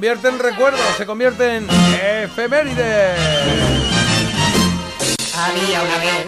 [0.00, 3.12] convierte en recuerdo, se convierte en efeméride.
[5.36, 6.26] Había una vez.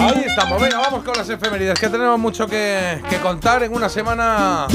[0.00, 3.90] Ahí estamos, venga, vamos con las efemérides, que tenemos mucho que, que contar en una
[3.90, 4.66] semana,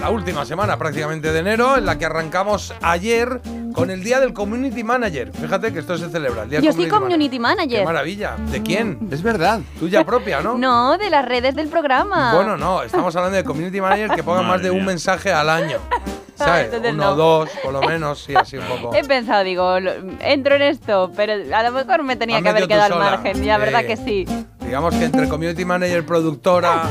[0.00, 3.40] la última semana prácticamente de enero, en la que arrancamos ayer
[3.78, 5.32] con el Día del Community Manager.
[5.32, 7.84] Fíjate que esto se celebra, el Día Yo soy community Qué manager.
[7.84, 8.36] maravilla.
[8.50, 8.98] ¿De quién?
[9.10, 9.60] Es verdad.
[9.78, 10.56] Tuya propia, ¿no?
[10.58, 12.34] No, de las redes del programa.
[12.34, 15.78] Bueno, no, estamos hablando de community manager que pongan más de un mensaje al año.
[16.34, 16.66] ¿Sabes?
[16.66, 17.10] entonces Uno no.
[17.10, 18.94] o dos, por lo menos, sí, así un poco.
[18.94, 22.48] He pensado, digo, lo- entro en esto, pero a lo mejor me tenía Has que
[22.50, 23.42] haber quedado al margen.
[23.42, 23.86] Ya, verdad Sí.
[23.88, 24.26] que sí.
[24.60, 26.82] Digamos que entre community manager, productora,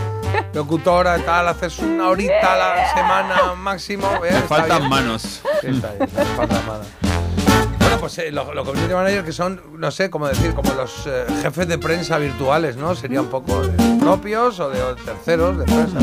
[0.54, 4.08] locutora y tal, haces una horita a la semana máximo.
[4.26, 4.32] ¿eh?
[4.48, 4.90] Faltan bien.
[4.90, 5.42] manos.
[5.62, 6.88] Sí, está bien, faltan manos.
[7.80, 11.08] Bueno, pues eh, los, los community managers que son, no sé cómo decir, como los
[11.08, 12.94] eh, jefes de prensa virtuales, ¿no?
[12.96, 16.00] Sería un poco de propios o de terceros de prensa.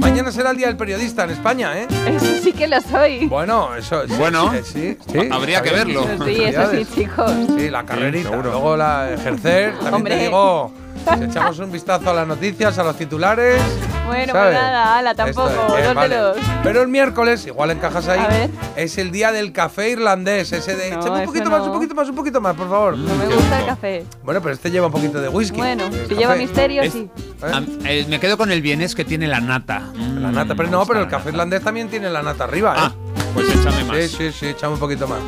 [0.00, 1.86] Mañana será el Día del Periodista en España, ¿eh?
[2.06, 3.26] Eso sí que lo soy.
[3.26, 4.52] Bueno, eso sí, Bueno.
[4.52, 6.06] sí, sí, sí, Habría que verlo.
[6.26, 7.32] Sí, eso sí, chicos.
[7.56, 8.30] Sí, la carrerita.
[8.36, 9.72] Luego la ejercer.
[9.78, 10.16] También Hombre.
[10.16, 10.72] te digo,
[11.18, 13.60] si echamos un vistazo a las noticias, a los titulares.
[14.06, 14.52] Bueno, ¿sabes?
[14.52, 15.48] pues nada, ala, tampoco.
[15.76, 16.16] es, bien, vale.
[16.62, 18.50] Pero el miércoles, igual encajas ahí, A ver.
[18.76, 20.52] es el día del café irlandés.
[20.52, 21.66] Ese de, No, échame un poquito más, no.
[21.66, 22.98] un poquito más, un poquito más, por favor.
[22.98, 24.04] No me gusta el café.
[24.22, 25.56] Bueno, pero este lleva un poquito de whisky.
[25.56, 26.14] Bueno, si café.
[26.16, 27.08] lleva misterio, Es- sí.
[27.42, 27.78] ¿Eh?
[27.86, 29.82] Eh, me quedo con el bienes que tiene la nata.
[29.96, 32.80] La nata, pero no, pero el café irlandés también tiene la nata arriba, ¿eh?
[32.80, 32.92] Ah,
[33.32, 33.96] pues échame más.
[33.96, 35.20] Sí, sí, sí, echamos un poquito más.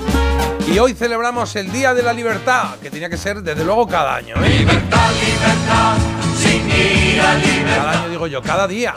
[0.67, 4.17] Y hoy celebramos el Día de la Libertad, que tenía que ser desde luego cada
[4.17, 4.35] año.
[4.45, 4.67] ¿eh?
[7.67, 8.95] Cada año digo yo, cada día.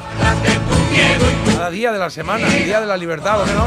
[1.53, 3.65] Cada día de la semana, el Día de la Libertad, ¿o qué no?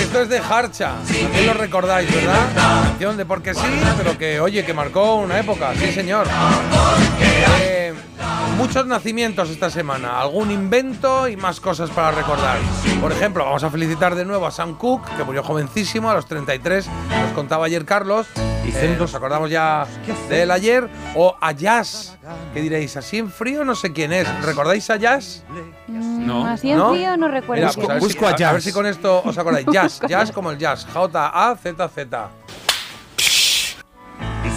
[0.00, 2.82] Esto es de Harcha, también lo recordáis, ¿verdad?
[2.84, 3.60] Canción de porque sí,
[3.96, 6.26] pero que, oye, que marcó una época, sí señor.
[7.20, 7.79] Eh,
[8.60, 12.58] muchos nacimientos esta semana, algún invento y más cosas para recordar.
[13.00, 16.26] Por ejemplo, vamos a felicitar de nuevo a Sam Cooke, que murió jovencísimo, a los
[16.26, 16.86] 33,
[17.22, 18.26] nos contaba ayer Carlos.
[18.36, 19.86] Eh, nos acordamos ya
[20.28, 20.88] de él ayer.
[21.16, 22.16] O a Jazz,
[22.54, 24.28] que diréis, así en frío no sé quién es.
[24.44, 25.42] ¿Recordáis a Jazz?
[25.88, 26.44] No.
[26.44, 26.90] Mm, Así en ¿No?
[26.90, 27.62] frío no recuerdo.
[27.64, 28.64] Mira, quién pues a, busco si, a a- a ver Jazz.
[28.64, 29.66] si con esto os acordáis.
[29.72, 30.86] Jazz, jazz como el jazz.
[30.92, 32.28] J-A-Z-Z.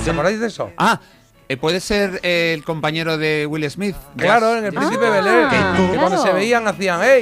[0.02, 0.72] ¿Os acordáis de eso?
[0.78, 1.00] Ah,
[1.60, 3.96] puede ser eh, el compañero de Will Smith.
[4.18, 5.58] Claro, en el Príncipe Ah, Bel Air, que
[5.98, 6.24] cuando claro.
[6.24, 7.22] se veían hacían ¡Hey!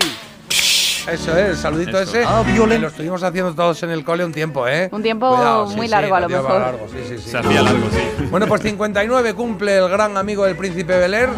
[1.07, 2.15] Eso es, el saludito Eso.
[2.19, 2.27] ese.
[2.67, 4.87] que lo estuvimos haciendo todos en el cole un tiempo, ¿eh?
[4.91, 6.61] Un tiempo muy largo, a lo mejor.
[6.61, 7.29] largo, sí, sí, sí.
[7.31, 8.25] Se hacía largo, sí.
[8.29, 11.29] Bueno, pues 59 cumple el gran amigo del príncipe Bel Air,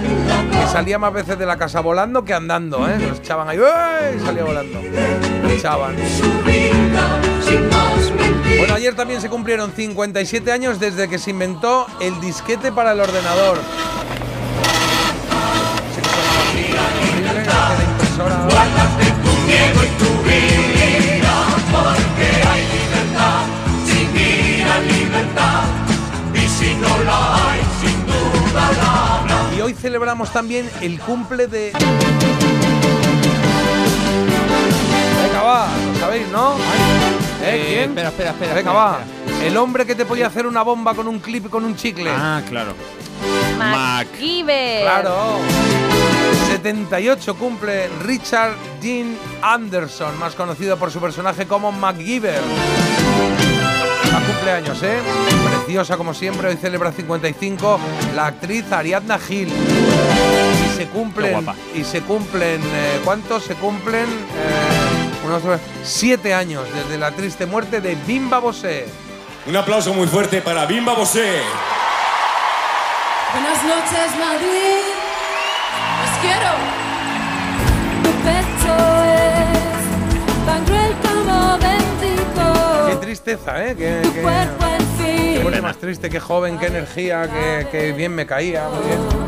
[0.51, 2.97] que salía más veces de la casa volando que andando, ¿eh?
[3.07, 4.17] Los echaban ahí, ¡eh!
[4.17, 4.79] y salía volando.
[5.49, 5.95] Echaban.
[8.63, 13.01] Bueno, ayer también se cumplieron 57 años desde que se inventó el disquete para el
[13.01, 13.57] ordenador.
[29.57, 31.73] Y hoy celebramos también el cumple de.
[37.43, 37.55] ¿Eh?
[37.55, 37.89] Eh, ¿Quién?
[37.89, 38.53] Espera, espera, espera.
[38.53, 38.99] Venga, espera, va.
[39.25, 39.45] espera.
[39.47, 42.09] El hombre que te podía hacer una bomba con un clip y con un chicle.
[42.09, 42.73] Ah, claro.
[43.57, 44.07] Mac.
[44.11, 44.81] MacGyver.
[44.83, 45.37] Claro.
[46.47, 52.39] 78 cumple Richard Dean Anderson, más conocido por su personaje como MacGyver.
[54.13, 54.99] A cumpleaños, ¿eh?
[55.65, 57.79] Preciosa como siempre, hoy celebra 55
[58.15, 59.47] la actriz Ariadna Gil.
[59.49, 61.55] Y se cumplen, Qué guapa.
[61.73, 63.43] y se cumplen, eh, ¿cuántos?
[63.43, 65.41] Se cumplen eh, unos
[65.83, 68.85] siete años desde la triste muerte de Bimba Bosé.
[69.45, 71.41] Un aplauso muy fuerte para Bimba Bosé.
[73.33, 74.83] Buenas noches, Madrid.
[76.03, 76.51] Os quiero.
[78.03, 82.87] Tu pecho es tan cruel como bendito.
[82.89, 83.75] Qué tristeza, ¿eh?
[83.77, 85.03] Qué, Tu qué- cuerpo en qué
[85.33, 85.41] fin.
[85.41, 88.67] muerte más triste, qué joven, qué energía, qué, qué bien me caía.
[88.69, 89.22] Muy bien.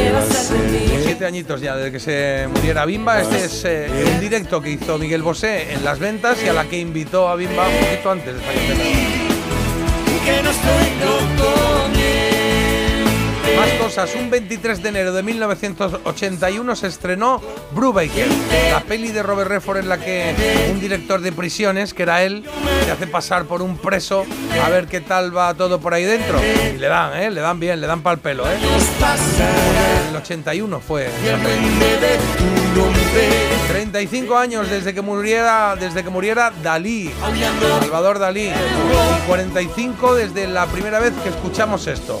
[0.00, 0.86] ¿Qué va a ser de mí?
[1.04, 3.20] Siete añitos ya desde que se muriera Bimba.
[3.20, 6.64] Este es eh, un directo que hizo Miguel Bosé en las ventas y a la
[6.64, 8.76] que invitó a Bimba un poquito antes de fallecer.
[10.42, 12.29] Más
[13.90, 17.42] cosas, un 23 de enero de 1981 se estrenó
[17.72, 18.28] Brubaker,
[18.70, 20.32] la peli de Robert Redford en la que
[20.70, 22.44] un director de prisiones, que era él,
[22.84, 24.24] se hace pasar por un preso
[24.64, 26.38] a ver qué tal va todo por ahí dentro.
[26.72, 27.32] Y le dan, ¿eh?
[27.32, 28.58] Le dan bien, le dan pa'l pelo, ¿eh?
[30.08, 31.06] El 81 fue.
[31.06, 32.60] esa peli.
[33.68, 37.10] 35 años desde que muriera, desde que muriera Dalí,
[37.80, 38.50] Salvador Dalí.
[38.50, 42.20] Y 45 desde la primera vez que escuchamos esto.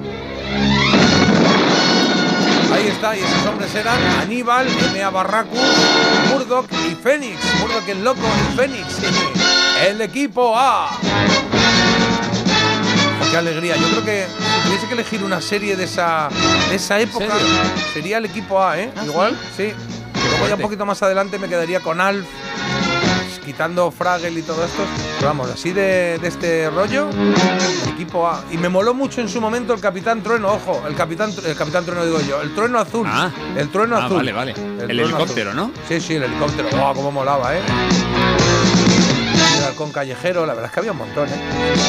[2.73, 5.09] Ahí está, y esos hombres eran Aníbal, M.A.
[5.09, 5.59] Barracus,
[6.29, 7.37] Murdoch y Fénix.
[7.59, 8.87] Murdoch el loco y Fénix.
[9.87, 10.89] El equipo A.
[13.29, 13.75] Qué alegría.
[13.77, 16.29] Yo creo que si tuviese que elegir una serie de esa,
[16.69, 17.33] de esa época,
[17.93, 18.91] sería el equipo A, ¿eh?
[18.97, 19.73] ¿Ah, Igual, sí.
[20.31, 22.25] Luego ya un poquito más adelante me quedaría con Alf,
[23.45, 24.83] quitando Fraggle y todo esto.
[25.17, 28.43] Pero vamos, así de, de este rollo, el equipo A.
[28.51, 31.85] Y me moló mucho en su momento el Capitán Trueno, ojo, el Capitán, el Capitán
[31.85, 33.07] Trueno digo yo, el Trueno Azul.
[33.09, 33.31] Ah.
[33.57, 34.17] el Trueno Ah, Azul.
[34.17, 34.51] vale, vale.
[34.79, 35.61] El helicóptero, Azul.
[35.61, 35.71] ¿no?
[35.87, 36.69] Sí, sí, el helicóptero.
[36.71, 37.61] ¡Guau, cómo molaba, eh!
[39.81, 41.31] Halcón callejero, la verdad es que había un montón, ¿eh?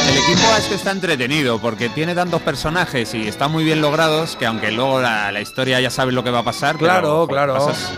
[0.08, 3.82] El equipo A es que está entretenido porque tiene tantos personajes y están muy bien
[3.82, 6.76] logrados que aunque luego la, la historia ya sabes lo que va a pasar.
[6.76, 7.54] pero, Claro, jo, claro.
[7.54, 7.92] pasas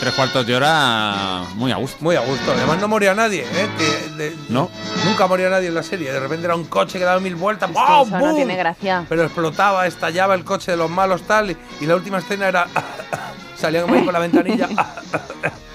[0.00, 1.96] tres cuartos de hora muy a gusto.
[2.00, 2.52] Muy a gusto.
[2.56, 3.68] Además no moría nadie, ¿eh?
[3.78, 4.68] Que de- ¿No?
[5.04, 6.12] Nunca moría nadie en la serie.
[6.12, 7.70] De repente era un coche que daba mil vueltas.
[7.70, 9.04] Es eso no tiene gracia.
[9.08, 11.52] Pero explotaba, estallaba el coche de los malos tal.
[11.52, 12.66] Y, y la última escena era.
[13.56, 14.68] Salían por la ventanilla.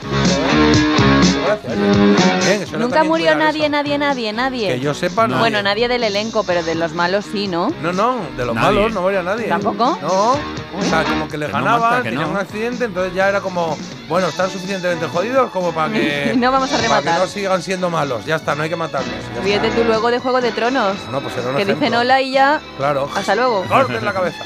[1.63, 2.45] Gracias.
[2.45, 3.71] Bien, eso era Nunca murió nadie, eso.
[3.71, 4.67] nadie, nadie, nadie.
[4.69, 5.39] Que yo sepa, no.
[5.39, 7.69] Bueno, nadie del elenco, pero de los malos sí, ¿no?
[7.81, 8.75] No, no, de los Nadie.
[8.77, 9.47] malos no moría nadie.
[9.47, 9.97] ¿Tampoco?
[10.01, 10.31] No.
[10.79, 12.31] O sea, como que le Que no, ganaban, Marta, que tenían no.
[12.31, 13.77] un accidente, entonces ya era como,
[14.07, 16.33] bueno, están suficientemente jodidos como para que.
[16.37, 17.19] No vamos a Para que rematar.
[17.19, 18.25] no sigan siendo malos.
[18.25, 19.13] Ya está, no hay que matarlos.
[19.45, 20.95] ya tú luego de Juego de Tronos.
[21.11, 21.85] No, pues era un que ejemplo.
[21.85, 22.61] dicen hola y ya.
[22.77, 23.09] Claro.
[23.15, 23.63] Hasta luego.
[23.67, 24.43] Corten la cabeza.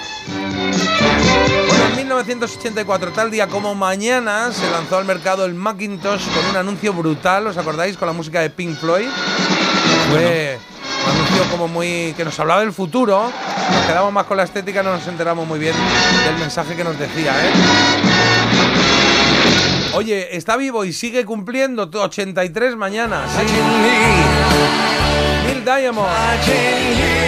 [2.05, 6.55] Bueno, en 1984, tal día como mañana, se lanzó al mercado el Macintosh con un
[6.55, 7.97] anuncio brutal, ¿os acordáis?
[7.97, 9.07] Con la música de Pink Floyd.
[10.11, 10.59] Fue
[11.03, 12.13] un anuncio como muy.
[12.15, 13.23] que nos hablaba del futuro.
[13.23, 15.73] Nos quedamos más con la estética, no nos enteramos muy bien
[16.27, 17.51] del mensaje que nos decía, ¿eh?
[19.95, 23.23] Oye, está vivo y sigue cumpliendo 83 mañana.
[23.35, 23.51] Sí.
[25.47, 27.24] Neil Diamond.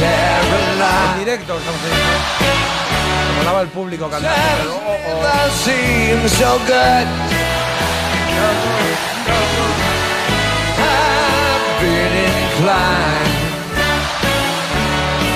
[0.00, 1.90] En directo estamos ahí.
[3.30, 4.38] Me molaba el público cantando.
[4.58, 5.50] pero, oh, oh.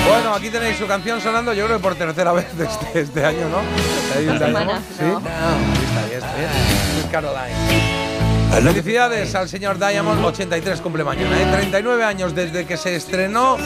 [0.07, 3.25] Bueno, aquí tenéis su canción sonando, yo creo que por tercera vez de este, este
[3.25, 3.59] año, ¿no?
[4.15, 4.53] Ahí está, ¿Sí?
[4.53, 5.17] no.
[5.17, 6.49] Está bien, está bien.
[6.93, 8.02] Sweet Caroline.
[8.53, 11.41] Felicidades al señor Diamond, 83 cumple mañana.
[11.41, 11.47] ¿eh?
[11.51, 13.57] 39 años desde que se estrenó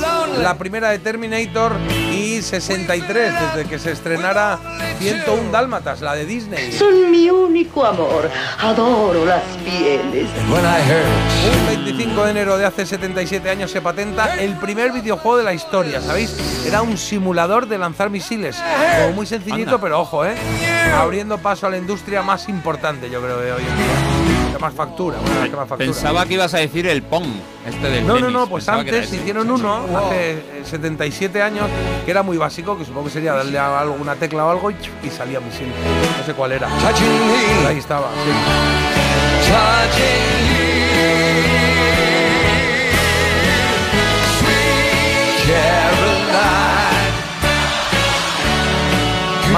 [0.41, 1.73] la primera de Terminator
[2.11, 4.57] y 63 desde que se estrenara
[4.99, 6.71] 101 Dálmatas, la de Disney.
[6.71, 8.29] Son mi único amor.
[8.59, 10.29] Adoro las pieles.
[10.49, 15.53] Un 25 de enero de hace 77 años se patenta el primer videojuego de la
[15.53, 16.65] historia, ¿sabéis?
[16.65, 18.57] Era un simulador de lanzar misiles.
[19.01, 19.81] Como muy sencillito, Anda.
[19.81, 20.35] pero ojo, ¿eh?
[20.95, 24.36] Abriendo paso a la industria más importante, yo creo, de hoy en día.
[24.57, 25.91] Que más factura, bueno, que más factura.
[25.91, 27.27] Pensaba que ibas a decir el Pong,
[27.67, 28.33] este del No, no, tenis.
[28.33, 31.69] no, pues Pensaba antes hicieron uno hace eh, 77 años
[32.05, 35.09] que era muy básico, que supongo que sería darle a alguna tecla o algo y,
[35.09, 35.67] salía misil.
[36.17, 36.67] No sé cuál era.
[36.67, 38.09] Pero ahí estaba.
[39.95, 40.67] sí.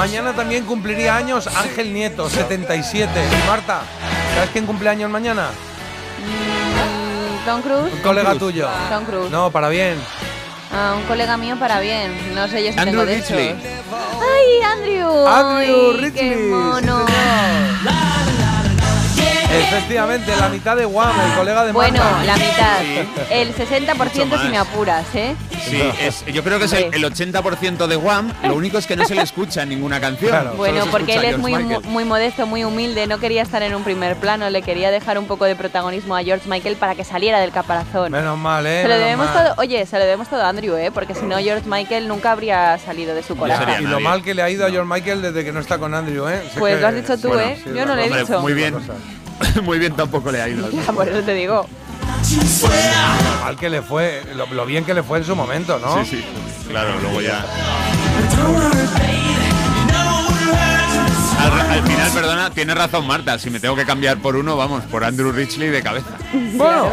[0.00, 3.10] Mañana también cumpliría años Ángel Nieto, 77.
[3.12, 3.82] Y Marta,
[4.34, 5.50] ¿sabes quién cumple años mañana?
[6.20, 7.92] Mm, Tom Cruise.
[7.92, 8.68] Un colega tuyo.
[8.90, 9.30] Tom Cruise.
[9.30, 9.96] No, para bien.
[10.72, 12.34] Ah, un colega mío para bien.
[12.34, 13.36] No sé yo si Andrew tengo de esos.
[13.36, 15.26] ¡Ay, Andrew!
[15.26, 17.06] Andrew Ay, Ridgely, ¡Qué mono!
[19.52, 22.24] Efectivamente, la mitad de Guam, el colega de Bueno, Marta.
[22.24, 23.30] la mitad.
[23.30, 25.34] El 60% Mucho si me apuras, ¿eh?
[25.68, 28.32] Sí, es- yo creo que es el, el 80% de Wham.
[28.44, 30.30] Lo único es que no se le escucha en ninguna canción.
[30.30, 30.54] Claro.
[30.54, 31.84] Bueno, porque él es muy, Michael.
[31.84, 35.26] muy modesto, muy humilde, no quería estar en un primer plano, le quería dejar un
[35.26, 38.12] poco de protagonismo a George Michael para que saliera del caparazón.
[38.12, 38.82] Menos mal, ¿eh?
[38.82, 39.44] Se lo debemos mal.
[39.44, 40.90] todo, oye, se lo debemos todo a Andrew, ¿eh?
[40.92, 44.34] Porque si no, George Michael nunca habría salido de su sería y lo mal que
[44.34, 46.40] le ha ido a George Michael desde que no está con Andrew, ¿eh?
[46.52, 47.60] Sé Pues que- lo has dicho tú, Bueno, ¿eh?
[47.62, 48.40] sí, Yo no lo he dicho.
[48.40, 48.74] Muy bien.
[49.62, 50.68] Muy bien tampoco le ha ido.
[50.86, 51.66] Ya, por eso te digo.
[52.62, 56.04] Lo mal que le fue, lo, lo bien que le fue en su momento, ¿no?
[56.04, 56.24] Sí, sí.
[56.68, 57.44] Claro, luego ya.
[61.40, 63.38] Al, al final, perdona, tiene razón Marta.
[63.38, 66.10] Si me tengo que cambiar por uno, vamos, por Andrew Ridgely de cabeza.
[66.54, 66.90] Bueno,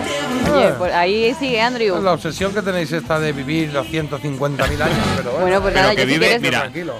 [0.53, 2.01] Oye, pues ahí sigue Andrew.
[2.01, 5.41] la obsesión que tenéis esta de vivir los 150.000 años, pero bueno.
[5.41, 6.41] Bueno, pues Pero nada, que yo si vive- quieres.
[6.41, 6.93] mira, tranquilo.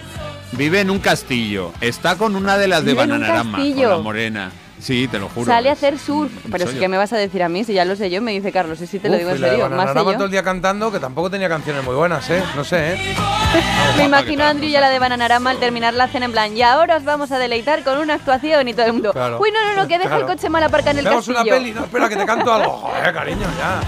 [0.52, 1.72] Vive en un castillo.
[1.82, 3.90] Está con una de las de Bananarama, con castillo.
[3.90, 4.52] la morena.
[4.80, 5.46] Sí, te lo juro.
[5.48, 6.32] Sale a es- hacer surf.
[6.52, 6.80] Pero yo.
[6.80, 8.80] que me vas a decir a mí, si ya lo sé yo, me dice Carlos.
[8.82, 11.50] Y sí te lo digo en serio, más todo el día cantando, que tampoco tenía
[11.50, 12.44] canciones muy buenas, ¿eh?
[12.56, 13.16] No sé, ¿eh?
[13.98, 16.56] Me imagino a Andrew y a la de Bananarama al terminar la cena en plan,
[16.56, 19.14] y ahora os vamos a deleitar con una actuación y todo el mundo.
[19.14, 19.40] Claro.
[19.42, 20.28] Uy, no, no, no, que deja Claro.
[20.28, 21.42] el coche mal aparcado en el Vemos castillo.
[21.42, 22.72] una peli, no, espera, que te canto algo.
[22.78, 23.82] Joder, cariño, ya.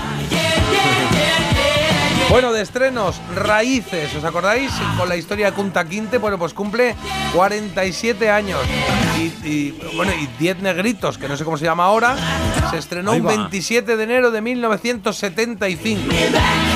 [2.30, 4.72] Bueno, de estrenos, Raíces, ¿os acordáis?
[4.98, 6.96] Con la historia de Kunta Quinte, bueno, pues cumple
[7.34, 8.60] 47 años.
[9.18, 12.16] Y, y, bueno, y 10 negritos, que no sé cómo se llama ahora,
[12.70, 13.30] se estrenó un va.
[13.36, 16.02] 27 de enero de 1975.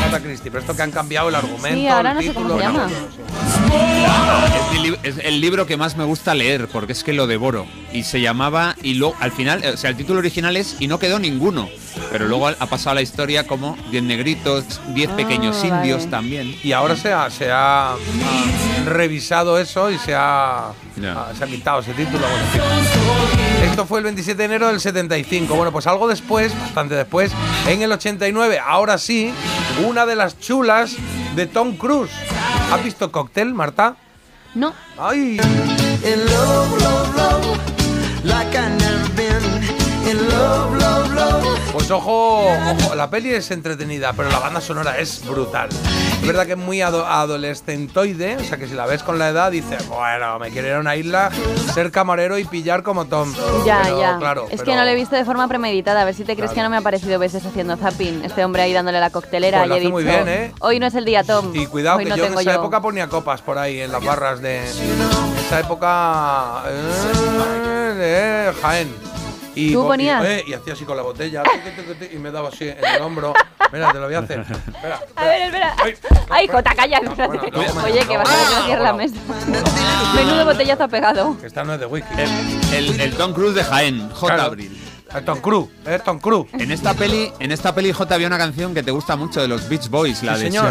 [0.08, 2.48] Agatha Christie, pero esto que han cambiado el argumento, Sí, ahora el no sé cómo
[2.48, 2.80] título, se llama.
[2.80, 3.53] no, no sé.
[3.64, 7.28] Es, mi lib- es el libro que más me gusta leer, porque es que lo
[7.28, 7.66] devoro.
[7.92, 11.00] Y se llamaba, y luego al final, o sea, el título original es Y no
[11.00, 11.70] quedó ninguno.
[12.12, 16.12] Pero luego ha pasado la historia como 10 negritos, 10 Ah, pequeños indios vale.
[16.12, 16.56] también.
[16.64, 17.96] Y ahora se ha, se ha
[18.86, 20.72] revisado eso y se ha,
[21.38, 22.20] se ha quitado ese título.
[22.28, 22.74] Bueno.
[23.70, 25.56] Esto fue el 27 de enero del 75.
[25.56, 27.32] Bueno, pues algo después, bastante después,
[27.68, 29.32] en el 89, ahora sí,
[29.86, 30.96] una de las chulas
[31.36, 32.12] de Tom Cruise.
[32.72, 33.96] ¿Has visto Cocktail, Marta?
[34.56, 35.40] No, ¡Ay!
[41.84, 45.68] Pues ojo, ojo, la peli es entretenida, pero la banda sonora es brutal.
[46.22, 49.28] Es verdad que es muy ado- adolescentoide, o sea que si la ves con la
[49.28, 51.30] edad dices, bueno, me quiero ir a una isla,
[51.74, 53.34] ser camarero y pillar como Tom.
[53.66, 54.18] ya, Pero, ya.
[54.18, 56.04] Claro, es pero- que no lo he visto de forma premeditada.
[56.04, 56.56] A ver si te crees Claro.
[56.56, 58.24] que no me ha aparecido veces haciendo zapping.
[58.24, 60.54] Este hombre ahí dándole la coctelera Pues y hace muy bien, ¿eh?
[60.62, 61.54] Hoy no es el día, Tom.
[61.54, 62.52] Y cuidado Hoy que no yo en esa yo.
[62.52, 64.60] época ponía copas por ahí en las barras de.
[64.60, 66.64] En esa época.
[66.70, 68.96] eh, de Jaén.
[69.56, 70.24] Y, ¿Tú po- ponías?
[70.24, 71.44] Y, eh, y hacía así con la botella
[72.12, 73.34] y me daba así en el hombro.
[73.72, 74.40] Mira, te lo voy a hacer.
[74.42, 75.00] Espera.
[75.16, 75.76] A ver, espera.
[75.84, 75.96] Ay.
[76.30, 76.98] Ay, Jota, calla.
[76.98, 77.28] espérate.
[77.52, 79.16] bueno, me- Oye, que vas a tener la mesa.
[80.16, 81.38] Menudo botellazo ha pegado.
[81.40, 82.14] Que esta no es de whisky.
[82.18, 84.28] El, el- el Tom Cruise de Jaén, J.
[84.28, 84.44] Claro.
[84.50, 84.80] Abril.
[85.16, 86.48] Es Tom Cruise, es Tom Cruise.
[86.54, 89.48] En esta peli, en esta peli J había una canción que te gusta mucho de
[89.48, 90.66] los Beach Boys, la Sí, de señor.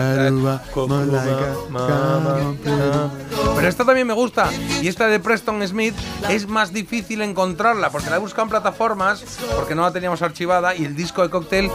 [3.57, 4.51] Pero esta también me gusta.
[4.81, 5.95] Y esta de Preston Smith
[6.29, 9.25] es más difícil encontrarla porque la he buscado en plataformas
[9.57, 11.71] porque no la teníamos archivada y el disco de cóctel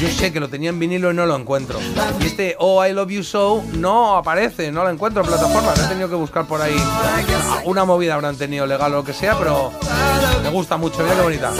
[0.00, 1.78] yo sé que lo tenía en vinilo y no lo encuentro.
[2.20, 5.78] Y este Oh I Love You So no aparece, no lo encuentro en plataformas.
[5.78, 6.76] He tenido que buscar por ahí.
[7.64, 9.72] Una movida habrán tenido legal o lo que sea, pero
[10.42, 11.02] me gusta mucho.
[11.02, 11.52] Mira qué bonita.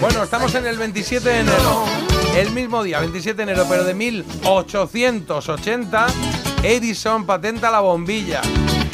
[0.00, 2.13] Bueno, estamos en el 27 de enero.
[2.36, 6.06] El mismo día, 27 de enero, pero de 1880,
[6.64, 8.42] Edison patenta la bombilla.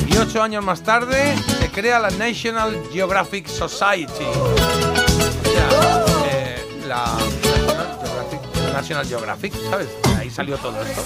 [0.07, 4.25] Y ocho años más tarde se crea la National Geographic Society.
[4.25, 4.55] O
[5.43, 7.17] sea, eh, la
[8.75, 9.89] National Geographic, ¿sabes?
[10.31, 11.03] Ahí salió todo esto.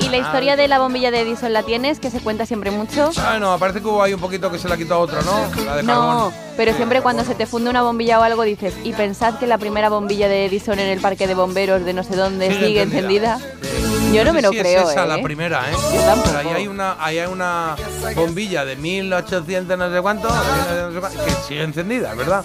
[0.00, 2.70] Y, y la historia de la bombilla de Edison la tienes, que se cuenta siempre
[2.70, 3.10] mucho.
[3.16, 5.64] Ah, no, parece que hubo ahí un poquito que se la quitó a otro, ¿no?
[5.64, 8.92] La de No, pero siempre cuando se te funde una bombilla o algo dices, y
[8.92, 12.14] pensad que la primera bombilla de Edison en el parque de bomberos de no sé
[12.14, 13.36] dónde Sigue sigue, encendida.
[13.36, 13.75] encendida.
[14.12, 15.08] Yo no sé me lo si creo, es esa ¿eh?
[15.08, 15.74] la primera, ¿eh?
[15.94, 16.30] Yo tampoco.
[16.36, 17.76] Pero ahí hay una, ahí hay una
[18.14, 22.44] bombilla de 1800 no sé cuánto, de 1900 no sé cuánto, que sigue encendida, ¿verdad?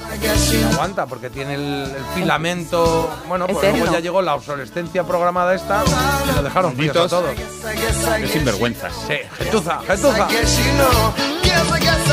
[0.51, 3.10] Y aguanta porque tiene el, el filamento.
[3.27, 3.77] Bueno, pues Eterno.
[3.79, 5.84] luego ya llegó la obsolescencia programada esta
[6.29, 7.36] y lo dejaron fríos a todos.
[7.36, 8.93] de Sinvergüenzas.
[9.08, 10.27] Sí, gentuza, gentuza.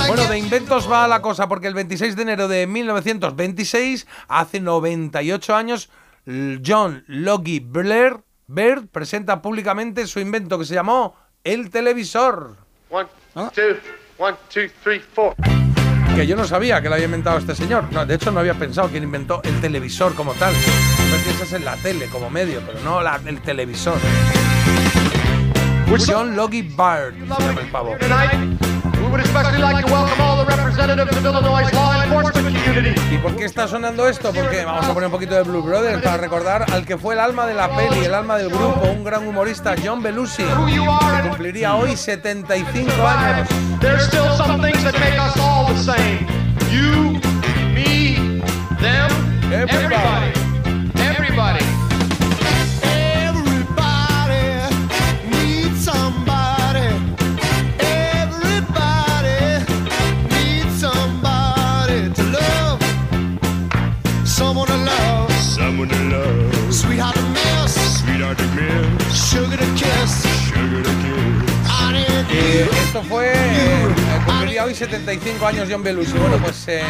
[0.06, 5.54] Bueno, de inventos va la cosa, porque el 26 de enero de 1926, hace 98
[5.54, 5.90] años,
[6.64, 11.14] John Logie Blair Bird presenta públicamente su invento que se llamó
[11.44, 12.56] el televisor.
[12.88, 13.06] One,
[13.54, 13.76] two,
[14.16, 15.34] one, two, three, four.
[16.16, 17.84] Que yo no sabía que lo había inventado este señor.
[17.92, 20.54] No, de hecho, no había pensado quién inventó el televisor como tal.
[20.54, 23.98] Siempre piensas en la tele como medio, pero no la- el televisor.
[26.06, 27.96] John Logie Bard, se llama el pavo.
[29.08, 33.00] Tonight, we would especially like to welcome all the representatives of Illinois' law enforcement community.
[33.10, 34.32] ¿Y por qué está sonando esto?
[34.32, 37.20] Porque vamos a poner un poquito de Blue Brothers para recordar al que fue el
[37.20, 41.74] alma de la peli, el alma del grupo, un gran humorista, John Belushi, que cumpliría
[41.74, 43.48] hoy 75 años.
[43.80, 46.26] There's still some things that make us all the same.
[46.70, 47.18] You,
[47.72, 48.42] me,
[48.80, 49.10] them.
[49.52, 50.32] Everybody.
[51.00, 51.67] Everybody
[73.02, 73.32] Fue.
[73.32, 73.86] eh,
[74.26, 76.12] cumpliría hoy 75 años John Belushi.
[76.18, 76.82] Bueno, pues eh,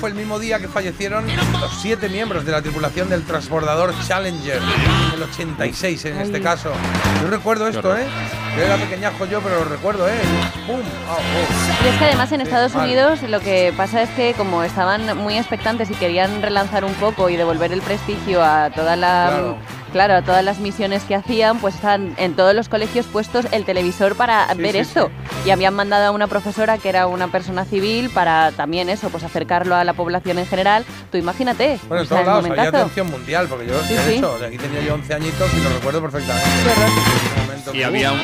[0.00, 1.24] fue el mismo día que fallecieron
[1.60, 6.72] los siete miembros de la tripulación del transbordador Challenger, en el 86 en este caso.
[7.22, 8.04] Yo recuerdo esto, ¿eh?
[8.56, 10.12] Yo era pequeñajo yo, pero lo recuerdo, ¿eh?
[10.66, 10.80] ¡Pum!
[11.08, 11.84] Oh.
[11.84, 12.88] Y es que además en Estados Vale.
[12.92, 17.28] Unidos lo que pasa es que como estaban muy expectantes y querían relanzar un poco
[17.30, 19.56] y devolver el prestigio a toda la Claro.
[19.92, 23.64] Claro, a todas las misiones que hacían, pues están en todos los colegios puestos el
[23.64, 25.10] televisor para Sí, ver sí, esto.
[25.46, 29.22] Y habían mandado a una profesora que era una persona civil para también eso, pues
[29.24, 30.84] acercarlo a la población en general.
[31.10, 31.78] Tú imagínate.
[31.88, 34.12] Bueno, en todos lados había atención mundial, porque yo, Sí, de sí.
[34.14, 36.46] hecho, de aquí tenía yo 11 añitos y lo recuerdo perfectamente.
[37.74, 38.22] Y había un-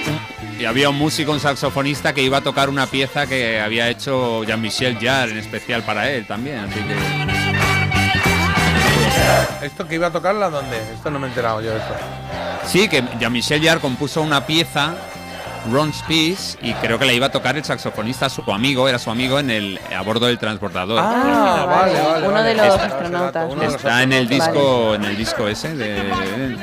[0.58, 4.42] y había un músico, un saxofonista que iba a tocar una pieza que había hecho
[4.44, 6.58] Jean-Michel Jarre en especial para él también.
[6.58, 7.37] Así que
[9.62, 10.76] ¿Esto que iba a tocarla dónde?
[10.94, 11.94] Esto no me he enterado yo de esto.
[12.66, 14.94] sí, que Jean-Michel Jarre compuso una pieza,
[15.70, 19.10] Ron's Peace, y creo que la iba a tocar el saxofonista, su amigo, era su
[19.10, 20.98] amigo en el a bordo del transbordador.
[21.02, 22.28] Ah, vale, vale.
[22.28, 26.56] Uno de los Está- astronautas, Está en el disco, en el disco ese de.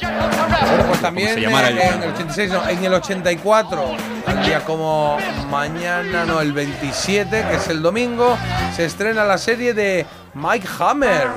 [0.00, 3.84] Bueno, pues también se llamara el- en el 86, no, en el 84,
[4.26, 5.16] un día como
[5.50, 8.36] mañana, no, el 27, que es el domingo,
[8.74, 11.28] se estrena la serie de Mike Hammer.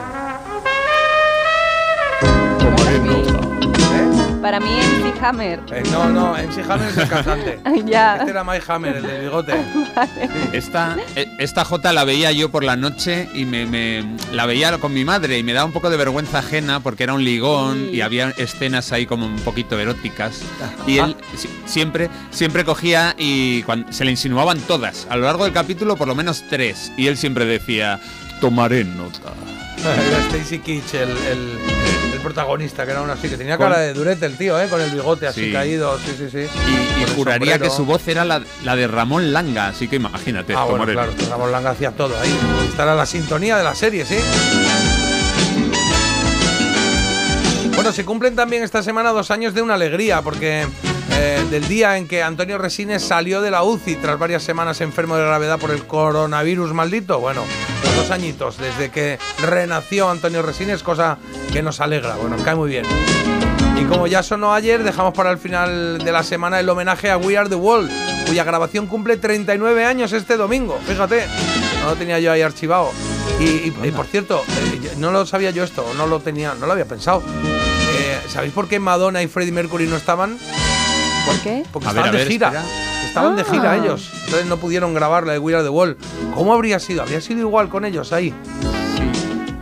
[4.45, 5.59] Para mí MC Hammer.
[5.71, 7.59] Eh, no, no, MC Hammer es el cantante.
[7.87, 8.17] ya.
[8.17, 9.53] Este era Mike Hammer, el del bigote.
[10.53, 14.77] Esta, eh, esta J la veía yo por la noche y me, me- la veía
[14.77, 17.89] con mi madre y me daba un poco de vergüenza ajena porque era un ligón
[17.91, 20.43] y había escenas ahí como un poquito eróticas.
[20.85, 25.07] Y él si- siempre, siempre cogía y cuan- se le insinuaban todas.
[25.09, 26.91] A lo largo del capítulo por lo menos tres.
[26.97, 27.99] Y él siempre decía,
[28.41, 29.31] tomaré nota.
[29.77, 31.59] Era Stacy Kitsch, el, el-
[32.13, 34.67] el protagonista, que era uno así, que tenía cara de durete el tío, ¿eh?
[34.67, 35.51] Con el bigote así Sí.
[35.53, 36.39] caído, sí, sí, sí.
[36.39, 37.63] Y, juraría sombrero.
[37.63, 41.11] que su voz era la, la de Ramón Langa, así que imagínate, Ah, bueno, claro.
[41.29, 42.35] Ramón Langa hacía todo ahí.
[42.69, 44.15] Esta era la sintonía de la serie, ¿sí?
[47.75, 50.65] Bueno, se cumplen también esta semana dos años de una alegría, porque
[51.17, 55.15] eh, del día en que Antonio Resines salió de la UCI tras varias semanas enfermo
[55.15, 57.19] de gravedad por el coronavirus maldito.
[57.19, 57.43] Bueno,
[57.95, 61.17] dos añitos desde que renació Antonio Resines, cosa
[61.51, 62.85] que nos alegra, bueno, cae muy bien.
[63.79, 67.17] Y como ya sonó ayer, dejamos para el final de la semana el homenaje a
[67.17, 67.91] We Are the World,
[68.27, 70.79] cuya grabación cumple 39 años este domingo.
[70.87, 71.25] Fíjate,
[71.81, 72.91] no lo tenía yo ahí archivado.
[73.39, 76.85] Y, por cierto, eh, no lo sabía yo esto, no lo tenía, no lo había
[76.85, 77.21] pensado.
[77.21, 80.37] Eh, ¿Sabéis por qué Madonna y Freddie Mercury no estaban?
[81.25, 81.63] ¿Por qué?
[81.71, 82.47] Porque A estaban de ver, gira.
[82.47, 82.65] espera.
[83.07, 83.77] Estaban de gira Ah.
[83.77, 84.09] ellos.
[84.25, 85.97] Entonces no pudieron grabar la de We Are the World.
[86.33, 87.01] ¿Cómo habría sido?
[87.01, 88.33] ¿Habría sido igual con ellos ahí?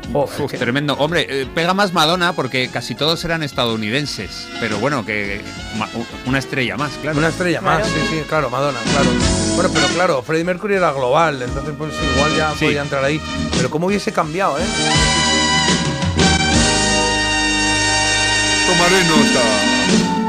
[0.10, 0.94] Es Uf, que- tremendo.
[0.94, 4.48] Hombre, eh, pega más Madonna porque casi todos eran estadounidenses.
[4.60, 5.42] Pero bueno, que
[6.28, 7.18] una estrella más, claro.
[7.18, 9.10] Una estrella más, sí, sí, claro, Madonna, claro.
[9.56, 12.66] Bueno, pero claro, Freddie Mercury era global, entonces pues igual ya Sí.
[12.66, 13.20] podía entrar ahí.
[13.58, 14.64] Pero cómo hubiese cambiado, ¿eh?
[18.68, 20.23] Tomaré nota.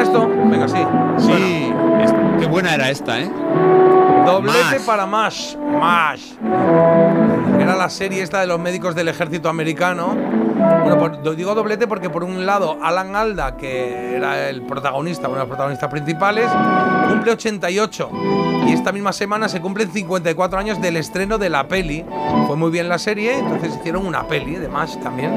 [0.00, 0.28] ¿Os suena esto?
[0.50, 0.86] Venga, sí.
[1.18, 3.30] Sí, es- qué buena era esta, ¿eh?
[4.26, 4.86] Doblete Mash.
[4.86, 5.56] para MASH.
[5.56, 6.22] MASH.
[7.60, 10.14] Era la serie esta de los médicos del ejército americano.
[10.82, 15.28] Bueno, por- lo digo doblete porque por un lado Alan Alda, que era el protagonista,
[15.28, 16.50] uno de los protagonistas principales,
[17.08, 18.10] cumple 88.
[18.66, 22.04] Y esta misma semana se cumplen 54 años del estreno de la peli.
[22.46, 25.32] Fue muy bien la serie, entonces hicieron una peli de MASH también.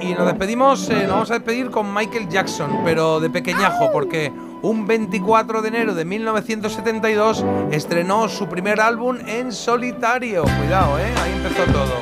[0.00, 4.32] Y nos despedimos, eh, nos vamos a despedir con Michael Jackson, pero de pequeñajo, porque
[4.62, 10.42] un 24 de enero de 1972 estrenó su primer álbum en solitario.
[10.42, 11.12] Cuidado, ¿eh?
[11.22, 11.94] Ahí empezó todo.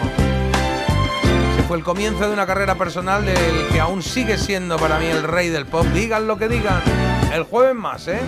[1.53, 5.07] Ese fue el comienzo de una carrera personal del que aún sigue siendo para mí
[5.07, 5.85] el rey del pop.
[5.95, 6.81] Digan lo que digan.
[7.33, 8.21] El jueves más, ¿eh?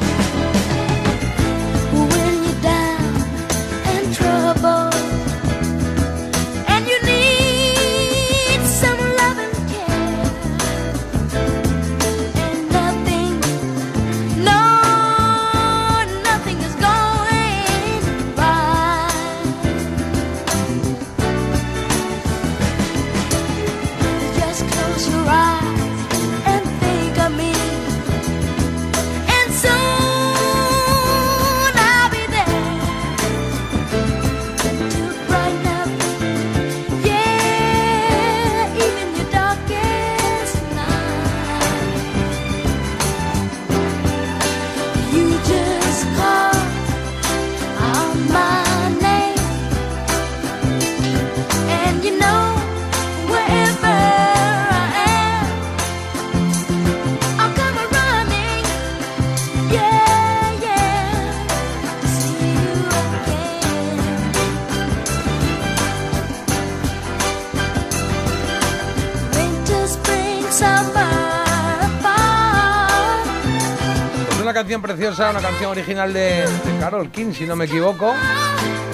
[74.27, 78.15] Pues una canción preciosa, una canción original de, de Carol King, si no me equivoco.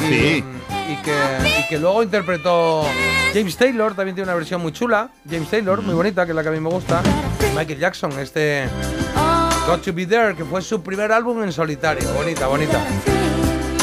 [0.00, 0.44] Y, Sí.
[0.88, 1.14] Y que,
[1.60, 2.84] y que luego interpretó
[3.34, 5.10] James Taylor, también tiene una versión muy chula.
[5.28, 7.02] James Taylor, muy bonita, que es la que a mí me gusta.
[7.56, 8.68] Michael Jackson, este
[9.66, 12.08] Got to Be There, que fue su primer álbum en solitario.
[12.14, 12.80] Bonita, bonita.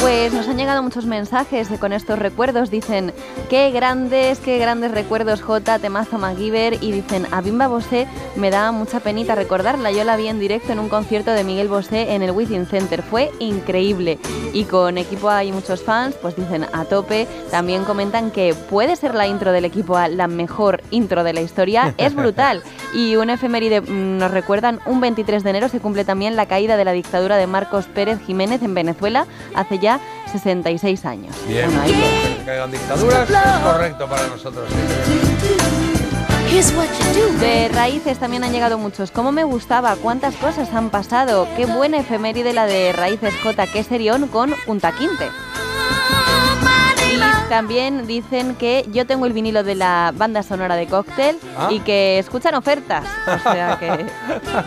[0.04, 2.70] Pues nos han llegado muchos mensajes con estos recuerdos.
[2.70, 3.14] Dicen,
[3.48, 6.74] qué grandes, qué grandes recuerdos, J, temazo MacGyver.
[6.82, 9.92] Y dicen, a Bimba Bosé me da mucha penita recordarla.
[9.92, 13.02] Yo la vi en directo en un concierto de Miguel Bosé en el Within Center.
[13.02, 14.18] Fue increíble.
[14.52, 17.26] Y con equipo hay muchos fans, pues dicen a tope.
[17.50, 21.40] También comentan que puede ser la intro del equipo A la mejor intro de la
[21.40, 21.94] historia.
[21.96, 22.62] Es brutal.
[22.94, 26.76] Y un efeméride mm, nos recuerdan, un 23 de enero se cumple también la caída
[26.76, 29.93] de la dictadura de Marcos Pérez Jiménez en Venezuela hace ya
[30.32, 31.34] 66 años.
[31.46, 34.68] Bien, Bueno, ahí que se caigan dictaduras es correcto para nosotros.
[37.40, 39.10] De raíces también han llegado muchos.
[39.10, 39.96] ¿Cómo me gustaba?
[39.96, 41.48] ¿Cuántas cosas han pasado?
[41.56, 43.66] Qué buena efeméride la de Raíces J.
[43.66, 45.28] Que serión con Punta Quinte.
[47.12, 51.68] Y también dicen que yo tengo el vinilo de la banda sonora de Cóctel Ah.
[51.70, 53.04] y que escuchan ofertas.
[53.26, 53.88] O sea que